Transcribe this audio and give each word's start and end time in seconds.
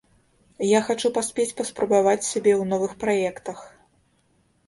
Я 0.67 0.79
хачу 0.85 1.09
паспець 1.17 1.53
паспрабаваць 1.59 2.29
сябе 2.31 2.53
ў 2.61 2.69
новых 2.71 2.95
праектах. 3.03 3.59